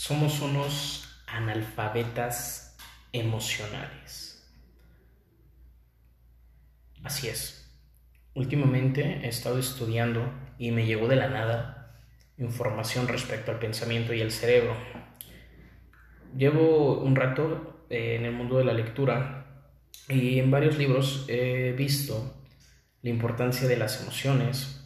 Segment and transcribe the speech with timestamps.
[0.00, 2.74] somos unos analfabetas
[3.12, 4.50] emocionales.
[7.04, 7.70] Así es.
[8.32, 12.00] Últimamente he estado estudiando y me llegó de la nada
[12.38, 14.74] información respecto al pensamiento y el cerebro.
[16.34, 19.68] Llevo un rato eh, en el mundo de la lectura
[20.08, 22.42] y en varios libros he visto
[23.02, 24.82] la importancia de las emociones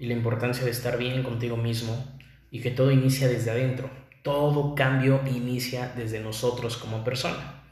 [0.00, 2.18] y la importancia de estar bien contigo mismo
[2.50, 7.64] y que todo inicia desde adentro todo cambio inicia desde nosotros como persona.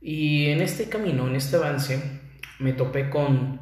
[0.00, 2.02] Y en este camino, en este avance,
[2.58, 3.60] me topé con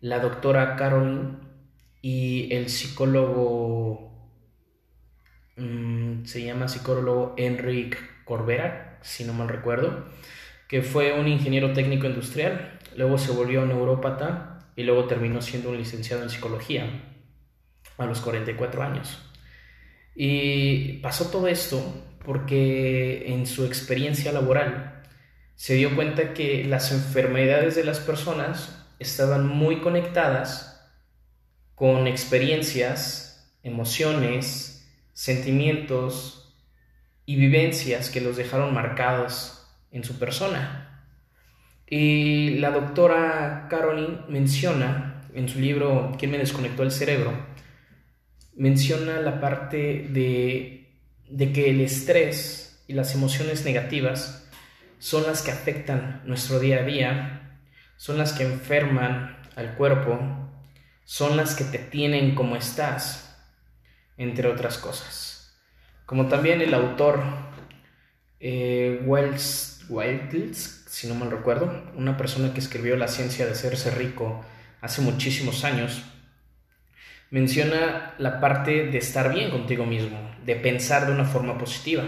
[0.00, 1.36] la doctora Caroline
[2.00, 4.30] y el psicólogo,
[5.58, 10.06] mm, se llama psicólogo Enrique Corbera, si no mal recuerdo,
[10.68, 15.76] que fue un ingeniero técnico industrial, luego se volvió neurópata y luego terminó siendo un
[15.76, 16.88] licenciado en psicología
[17.98, 19.27] a los 44 años.
[20.20, 21.80] Y pasó todo esto
[22.24, 25.04] porque en su experiencia laboral
[25.54, 30.90] se dio cuenta que las enfermedades de las personas estaban muy conectadas
[31.76, 36.52] con experiencias, emociones, sentimientos
[37.24, 41.06] y vivencias que los dejaron marcados en su persona.
[41.86, 47.46] Y la doctora Caroline menciona en su libro ¿Quién me desconectó el cerebro?
[48.58, 54.48] Menciona la parte de, que el estrés y las emociones negativas
[54.98, 57.60] son las que afectan nuestro día a día,
[57.96, 60.18] son las que enferman al cuerpo,
[61.04, 63.36] son las que te tienen como estás,
[64.16, 65.56] entre otras cosas.
[66.04, 67.22] Como también el autor
[68.40, 73.92] eh, Wells, Wells, si no mal recuerdo, una persona que escribió La ciencia de hacerse
[73.92, 74.44] rico
[74.80, 76.02] hace muchísimos años,
[77.30, 82.04] menciona la parte de estar bien contigo mismo, de pensar de una forma positiva.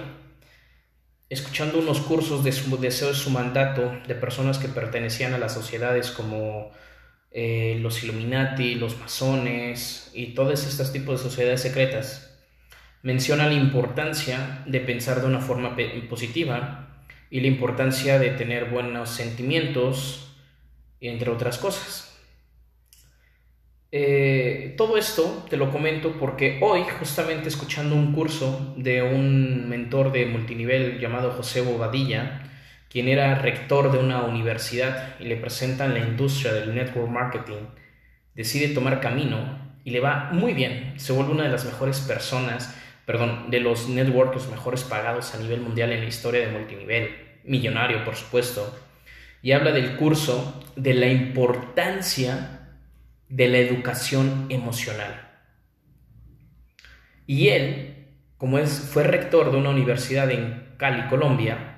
[1.29, 5.55] Escuchando unos cursos de su deseo de su mandato de personas que pertenecían a las
[5.55, 6.73] sociedades como
[7.31, 12.39] eh, los Illuminati, los masones y todos estos tipos de sociedades secretas,
[13.03, 15.77] menciona la importancia de pensar de una forma
[16.09, 20.35] positiva y la importancia de tener buenos sentimientos,
[21.01, 22.10] entre otras cosas.
[23.93, 30.13] Eh, todo esto te lo comento porque hoy, justamente escuchando un curso de un mentor
[30.13, 32.43] de multinivel llamado José Bobadilla,
[32.89, 37.67] quien era rector de una universidad y le presentan la industria del network marketing,
[38.35, 40.95] decide tomar camino y le va muy bien.
[40.97, 45.61] Se vuelve una de las mejores personas, perdón, de los networkers mejores pagados a nivel
[45.61, 47.11] mundial en la historia de multinivel,
[47.45, 48.73] millonario por supuesto,
[49.43, 52.60] y habla del curso de la importancia
[53.31, 55.29] de la educación emocional.
[57.27, 61.77] Y él, como es, fue rector de una universidad en Cali, Colombia,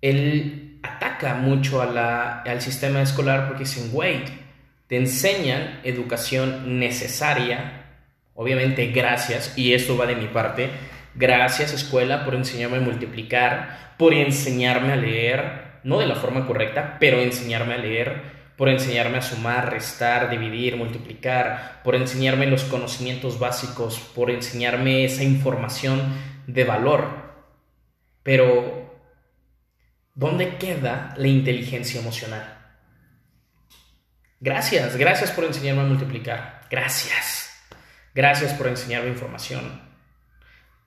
[0.00, 4.28] él ataca mucho al sistema escolar porque dicen, wait,
[4.86, 7.86] te enseñan educación necesaria,
[8.34, 10.68] obviamente gracias, y esto va de mi parte,
[11.14, 16.98] gracias escuela por enseñarme a multiplicar, por enseñarme a leer, no de la forma correcta,
[17.00, 23.38] pero enseñarme a leer, por enseñarme a sumar, restar, dividir, multiplicar, por enseñarme los conocimientos
[23.38, 26.00] básicos, por enseñarme esa información
[26.46, 27.24] de valor.
[28.22, 28.94] Pero,
[30.14, 32.58] ¿dónde queda la inteligencia emocional?
[34.40, 36.62] Gracias, gracias por enseñarme a multiplicar.
[36.70, 37.50] Gracias.
[38.14, 39.82] Gracias por enseñarme información.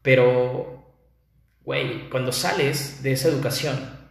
[0.02, 0.94] Pero,
[1.64, 4.10] güey, cuando sales de esa educación,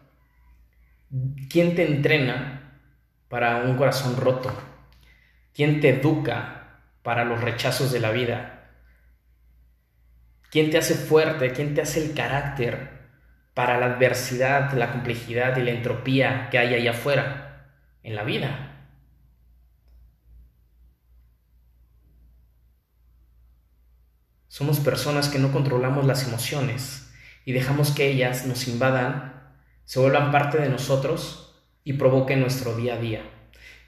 [1.49, 2.56] ¿quién te entrena
[3.29, 4.53] para un corazón roto?
[5.55, 8.71] ¿Quién te educa para los rechazos de la vida?
[10.51, 11.53] ¿Quién te hace fuerte?
[11.53, 12.97] ¿Quién te hace el carácter
[13.55, 17.69] para la adversidad, la complejidad y la entropía que hay allá afuera
[18.03, 18.73] en la vida?
[24.49, 27.13] Somos personas que no controlamos las emociones
[27.45, 29.53] y dejamos que ellas nos invadan,
[29.85, 31.46] se vuelvan parte de nosotros
[31.87, 33.23] y provoque nuestro día a día.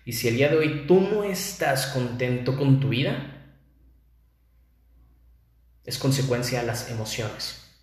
[0.05, 3.57] Y si el día de hoy tú no estás contento con tu vida,
[5.85, 7.75] es consecuencia de las emociones,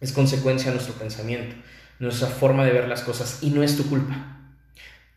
[0.00, 1.56] es consecuencia de nuestro pensamiento,
[1.98, 4.56] nuestra forma de ver las cosas y no es tu culpa.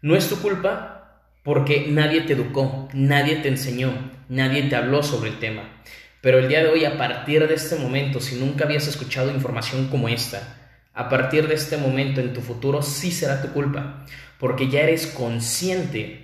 [0.02, 5.30] No es tu culpa porque nadie te educó, nadie te enseñó, nadie te habló sobre
[5.30, 5.82] el tema.
[6.20, 9.88] Pero el día de hoy, a partir de este momento, si nunca habías escuchado información
[9.88, 10.64] como esta,
[10.94, 14.06] a partir de este momento en tu futuro sí será tu culpa,
[14.44, 16.20] porque ya eres consciente.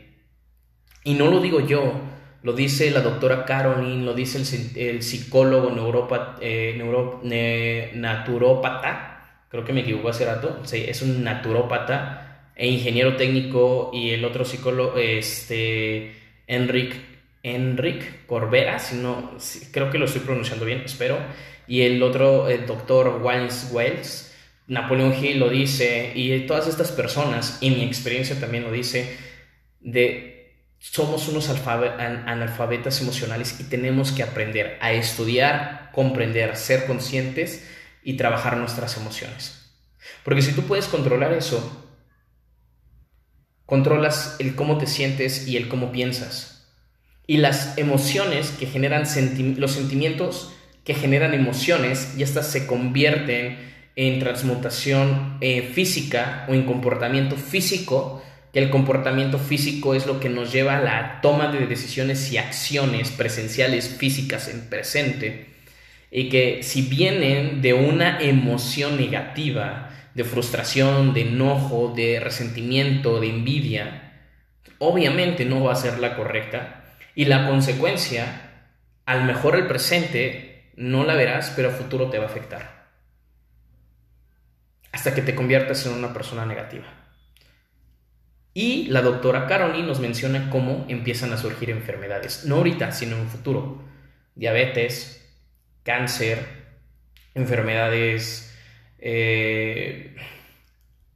[1.05, 2.01] Y no lo digo yo,
[2.43, 4.39] lo dice la doctora Caroline, lo dice
[4.75, 5.71] el, psicólogo
[6.41, 13.89] eh, naturópata, creo que me equivoco hace rato, sí, es un naturópata e ingeniero técnico
[13.93, 16.13] y el otro psicólogo, este,
[16.45, 16.97] Enric,
[17.41, 19.31] Enric Corbera, si no,
[19.71, 21.17] creo que lo estoy pronunciando bien, espero,
[21.69, 24.28] y el otro, doctor Wines Wells,
[24.69, 29.17] Napoleón Hill lo dice, y todas estas personas, y mi experiencia también lo dice,
[29.81, 37.67] de somos unos analfabetas emocionales y tenemos que aprender a estudiar, comprender, ser conscientes
[38.01, 39.75] y trabajar nuestras emociones.
[40.23, 41.85] Porque si tú puedes controlar eso,
[43.65, 46.67] controlas el cómo te sientes y el cómo piensas.
[47.27, 49.03] Y las emociones que generan
[49.57, 53.59] los sentimientos que generan emociones y estas se convierten
[53.95, 60.29] en transmutación eh, física o en comportamiento físico que el comportamiento físico es lo que
[60.29, 65.49] nos lleva a la toma de decisiones y acciones presenciales físicas en presente
[66.11, 73.29] y que si vienen de una emoción negativa, de frustración, de enojo, de resentimiento, de
[73.29, 74.13] envidia,
[74.79, 76.83] obviamente no va a ser la correcta
[77.13, 78.65] y la consecuencia,
[79.05, 82.78] al mejor el presente, no la verás, pero a futuro te va a afectar.
[84.99, 86.83] Hasta que te conviertas en una persona negativa.
[88.53, 93.21] Y la doctora Caroline nos menciona cómo empiezan a surgir enfermedades, no ahorita, sino en
[93.21, 93.81] un futuro.
[94.35, 95.25] Diabetes,
[95.83, 96.45] cáncer,
[97.33, 98.53] enfermedades
[98.97, 100.17] eh,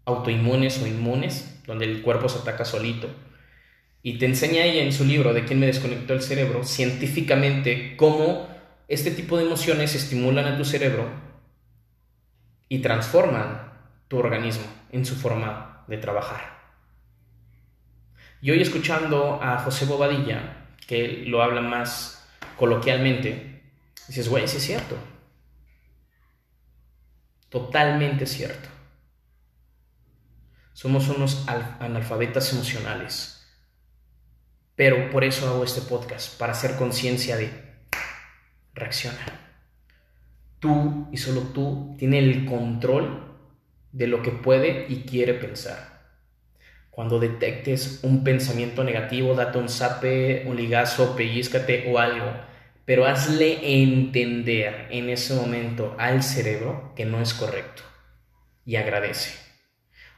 [0.05, 3.13] autoinmunes o inmunes, donde el cuerpo se ataca solito.
[4.01, 8.47] Y te enseña ella en su libro de quién me desconectó el cerebro, científicamente, cómo
[8.87, 11.09] este tipo de emociones estimulan a tu cerebro
[12.69, 13.72] y transforman
[14.13, 16.61] tu organismo en su forma de trabajar.
[18.41, 22.23] Y hoy escuchando a José Bobadilla, que lo habla más
[22.55, 23.63] coloquialmente,
[24.07, 24.95] dices, güey, sí es cierto.
[27.49, 28.69] Totalmente cierto.
[30.73, 31.47] Somos unos
[31.79, 33.51] analfabetas emocionales.
[34.75, 37.49] Pero por eso hago este podcast, para hacer conciencia de
[38.75, 39.57] reacciona.
[40.59, 43.32] Tú y solo tú tienes el control
[43.93, 45.93] de lo que puede y quiere pensar.
[46.89, 52.31] Cuando detectes un pensamiento negativo, date un zape, un ligazo, pellizcate o algo.
[52.85, 57.83] Pero hazle entender en ese momento al cerebro que no es correcto.
[58.65, 59.39] Y agradece.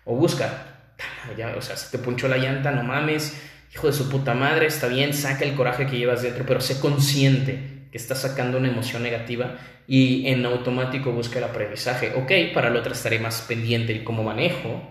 [0.04, 0.96] O busca.
[1.38, 3.40] Ya, o sea, si te punchó la llanta, no mames.
[3.74, 6.80] Hijo de su puta madre, está bien, saca el coraje que llevas dentro, pero sé
[6.80, 9.56] consciente que estás sacando una emoción negativa
[9.88, 12.12] y en automático busca el aprendizaje.
[12.18, 14.84] Ok, para la otra estaré más pendiente de cómo manejo,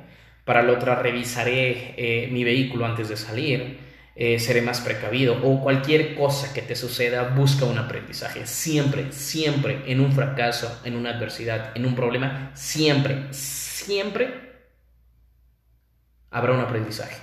[0.47, 3.79] para la otra revisaré eh, mi vehículo antes de salir,
[4.17, 8.47] eh, seré más precavido o cualquier cosa que te suceda, busca un aprendizaje.
[8.47, 14.29] Siempre, siempre en un fracaso, en una adversidad, en un problema, siempre, siempre
[16.31, 17.19] habrá un aprendizaje.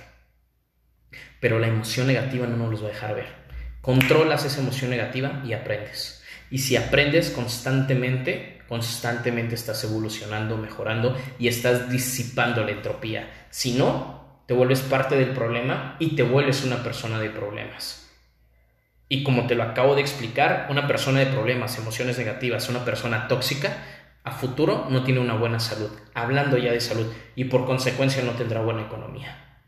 [1.40, 3.41] Pero la emoción negativa no nos los va a dejar ver.
[3.82, 6.22] Controlas esa emoción negativa y aprendes.
[6.50, 13.46] Y si aprendes constantemente, constantemente estás evolucionando, mejorando y estás disipando la entropía.
[13.50, 18.08] Si no, te vuelves parte del problema y te vuelves una persona de problemas.
[19.08, 23.26] Y como te lo acabo de explicar, una persona de problemas, emociones negativas, una persona
[23.26, 23.76] tóxica,
[24.22, 28.32] a futuro no tiene una buena salud, hablando ya de salud, y por consecuencia no
[28.32, 29.58] tendrá buena economía.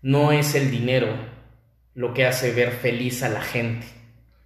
[0.00, 1.35] No es el dinero
[1.96, 3.88] lo que hace ver feliz a la gente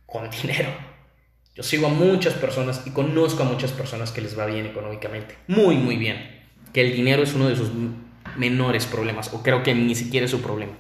[0.07, 0.71] con dinero
[1.61, 5.37] yo sigo a muchas personas y conozco a muchas personas que les va bien económicamente.
[5.49, 6.41] Muy, muy bien.
[6.73, 7.71] Que el dinero es uno de sus
[8.37, 10.73] menores problemas, o creo que ni siquiera es su problema.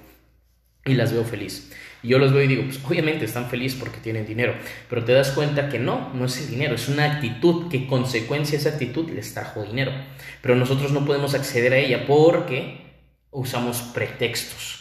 [0.84, 1.72] Y las veo feliz.
[2.02, 4.54] Y yo los veo y digo, pues obviamente están felices porque tienen dinero,
[4.88, 8.56] pero te das cuenta que no, no es el dinero, es una actitud que consecuencia
[8.56, 9.92] esa actitud les trajo dinero.
[10.40, 12.78] Pero nosotros no podemos acceder a ella porque
[13.30, 14.79] usamos pretextos.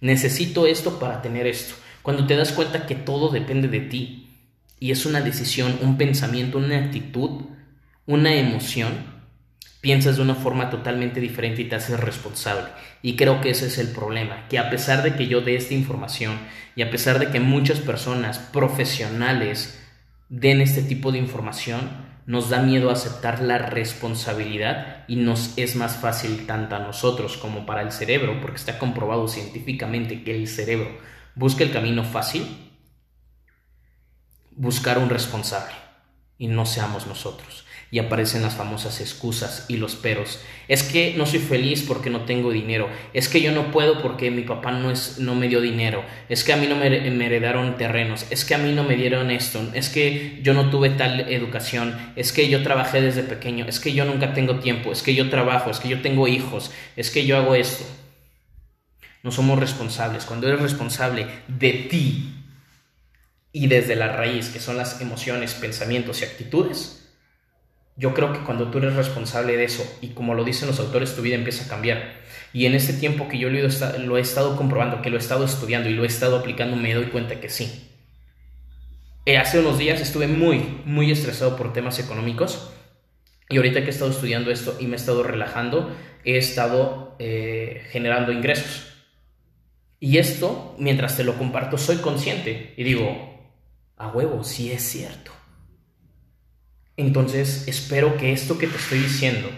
[0.00, 1.74] Necesito esto para tener esto.
[2.02, 4.30] Cuando te das cuenta que todo depende de ti,
[4.78, 7.42] y es una decisión, un pensamiento, una actitud,
[8.06, 9.20] una emoción,
[9.80, 12.68] piensas de una forma totalmente diferente y te haces responsable.
[13.02, 15.74] Y creo que ese es el problema, que a pesar de que yo dé esta
[15.74, 16.38] información
[16.76, 19.78] y a pesar de que muchas personas profesionales
[20.28, 25.96] den este tipo de información, nos da miedo aceptar la responsabilidad y nos es más
[25.96, 30.96] fácil tanto a nosotros como para el cerebro, porque está comprobado científicamente que el cerebro
[31.34, 32.46] busca el camino fácil
[34.52, 35.74] buscar un responsable
[36.38, 37.64] y no seamos nosotros.
[37.92, 40.38] Y aparecen las famosas excusas y los peros.
[40.68, 42.88] Es que no soy feliz porque no tengo dinero.
[43.12, 46.04] Es que yo no puedo porque mi papá no, es, no me dio dinero.
[46.28, 48.26] Es que a mí no me, me heredaron terrenos.
[48.30, 49.60] Es que a mí no me dieron esto.
[49.74, 51.96] Es que yo no tuve tal educación.
[52.14, 53.64] Es que yo trabajé desde pequeño.
[53.66, 54.92] Es que yo nunca tengo tiempo.
[54.92, 55.70] Es que yo trabajo.
[55.70, 56.70] Es que yo tengo hijos.
[56.94, 57.84] Es que yo hago esto.
[59.24, 60.24] No somos responsables.
[60.24, 62.36] Cuando eres responsable de ti
[63.52, 67.09] y desde la raíz, que son las emociones, pensamientos y actitudes,
[67.96, 71.14] yo creo que cuando tú eres responsable de eso y como lo dicen los autores,
[71.14, 72.20] tu vida empieza a cambiar.
[72.52, 75.88] Y en este tiempo que yo lo he estado comprobando, que lo he estado estudiando
[75.88, 77.88] y lo he estado aplicando, me doy cuenta que sí.
[79.26, 82.72] Eh, hace unos días estuve muy, muy estresado por temas económicos
[83.48, 85.94] y ahorita que he estado estudiando esto y me he estado relajando,
[86.24, 88.86] he estado eh, generando ingresos.
[89.98, 93.52] Y esto, mientras te lo comparto, soy consciente y digo,
[93.96, 95.32] a huevo, sí es cierto.
[97.00, 99.48] Entonces, espero que esto que te estoy diciendo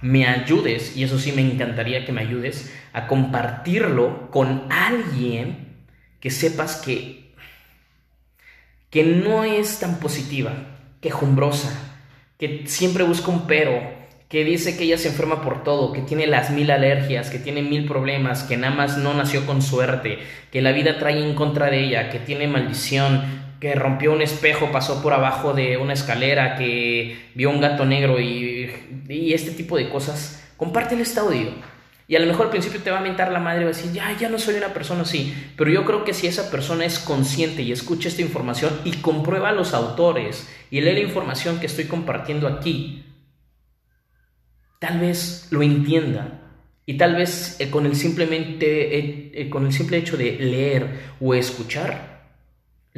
[0.00, 5.76] me ayudes, y eso sí me encantaría que me ayudes, a compartirlo con alguien
[6.20, 7.34] que sepas que,
[8.88, 10.52] que no es tan positiva,
[11.02, 11.70] quejumbrosa,
[12.38, 13.82] que siempre busca un pero,
[14.30, 17.60] que dice que ella se enferma por todo, que tiene las mil alergias, que tiene
[17.60, 21.70] mil problemas, que nada más no nació con suerte, que la vida trae en contra
[21.70, 26.56] de ella, que tiene maldición, que rompió un espejo, pasó por abajo de una escalera,
[26.56, 28.70] que vio un gato negro y,
[29.08, 31.50] este tipo de cosas, compártele este audio.
[32.06, 33.74] Y a lo mejor al principio te va a mentar la madre y va a
[33.74, 35.34] decir, ya, ya no soy una persona así.
[35.56, 39.52] Pero yo creo que si esa persona es consciente y escucha esta información y comprueba
[39.52, 43.04] los autores y lee la información que estoy compartiendo aquí,
[44.78, 46.48] tal vez lo entienda.
[46.86, 51.16] Y tal vez eh, con, el simplemente, eh, eh, con el simple hecho de leer
[51.20, 52.07] o escuchar,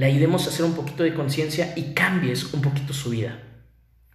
[0.00, 3.38] le ayudemos a hacer un poquito de conciencia y cambies un poquito su vida.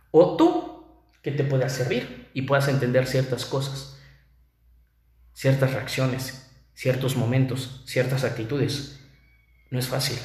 [0.09, 0.83] O tú,
[1.21, 4.01] que te pueda servir y puedas entender ciertas cosas,
[5.33, 8.99] ciertas reacciones, ciertos momentos, ciertas actitudes.
[9.69, 10.17] No es fácil.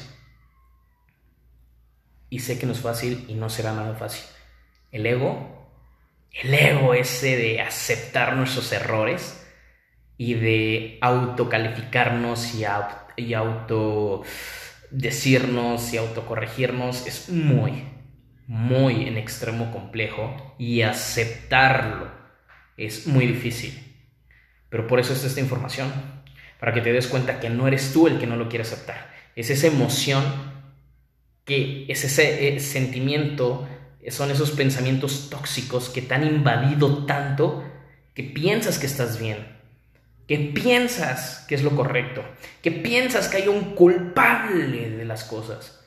[2.31, 4.25] Y sé que no es fácil y no será nada fácil.
[4.91, 5.69] El ego,
[6.41, 9.45] el ego ese de aceptar nuestros errores
[10.17, 12.63] y de autocalificarnos y,
[13.15, 14.23] y auto
[14.91, 17.83] decirnos y autocorregirnos es muy,
[18.47, 22.21] muy en extremo complejo y aceptarlo
[22.77, 23.95] es muy difícil.
[24.69, 25.91] Pero por eso es esta información,
[26.59, 29.11] para que te des cuenta que no eres tú el que no lo quiere aceptar.
[29.35, 30.23] Es esa emoción
[31.45, 33.67] que es ese sentimiento,
[34.09, 37.63] son esos pensamientos tóxicos que te han invadido tanto
[38.13, 39.60] que piensas que estás bien,
[40.31, 42.23] que piensas que es lo correcto,
[42.61, 45.85] que piensas que hay un culpable de las cosas.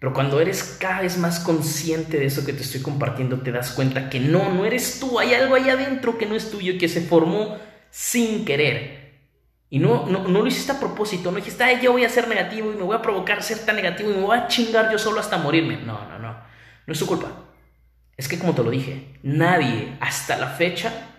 [0.00, 3.70] Pero cuando eres cada vez más consciente de eso que te estoy compartiendo, te das
[3.70, 6.78] cuenta que no, no eres tú, hay algo ahí adentro que no es tuyo y
[6.78, 7.58] que se formó
[7.90, 9.20] sin querer.
[9.70, 12.26] Y no, no, no lo hiciste a propósito, no dijiste, ay, yo voy a ser
[12.26, 14.98] negativo y me voy a provocar ser tan negativo y me voy a chingar yo
[14.98, 15.76] solo hasta morirme.
[15.76, 16.36] No, no, no,
[16.88, 17.30] no es tu culpa.
[18.16, 21.11] Es que como te lo dije, nadie hasta la fecha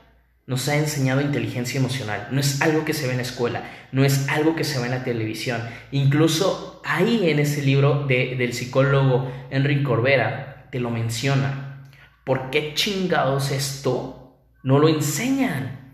[0.45, 2.27] nos ha enseñado inteligencia emocional.
[2.31, 4.85] No es algo que se ve en la escuela, no es algo que se ve
[4.85, 5.61] en la televisión.
[5.91, 11.89] Incluso ahí en ese libro del psicólogo Enrique Corbera te lo menciona.
[12.23, 15.93] ¿Por qué chingados esto no lo enseñan?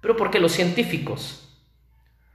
[0.00, 1.60] Pero porque los científicos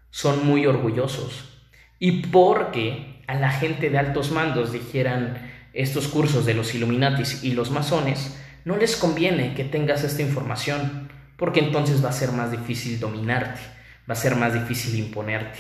[0.10, 1.62] son muy orgullosos
[2.00, 7.52] y porque a la gente de altos mandos dijeran estos cursos de los Illuminatis y
[7.52, 12.52] los masones, no les conviene que tengas esta información porque entonces va a ser más
[12.52, 13.62] difícil dominarte,
[14.10, 15.60] va a ser más difícil imponerte.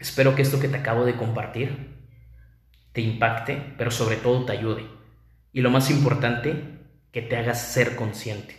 [0.00, 1.94] Espero que esto que te acabo de compartir
[2.92, 4.86] te impacte, pero sobre todo te ayude.
[5.52, 6.74] Y lo más importante,
[7.12, 8.56] que te hagas ser consciente.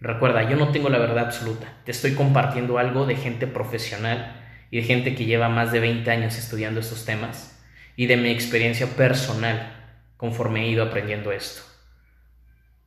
[0.00, 1.80] Recuerda, yo no tengo la verdad absoluta.
[1.84, 6.10] Te estoy compartiendo algo de gente profesional y de gente que lleva más de 20
[6.10, 7.62] años estudiando estos temas
[7.96, 11.69] y de mi experiencia personal conforme he ido aprendiendo esto.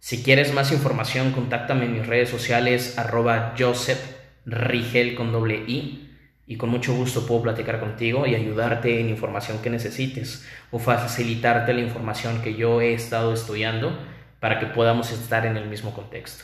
[0.03, 4.01] Si quieres más información, contáctame en mis redes sociales, arroba Joseph
[4.45, 6.13] Rigel con doble I,
[6.45, 11.73] y con mucho gusto puedo platicar contigo y ayudarte en información que necesites o facilitarte
[11.73, 13.97] la información que yo he estado estudiando
[14.41, 16.43] para que podamos estar en el mismo contexto.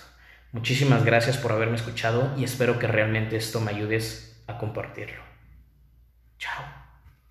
[0.54, 5.22] Muchísimas gracias por haberme escuchado y espero que realmente esto me ayudes a compartirlo.
[6.38, 6.79] Chao.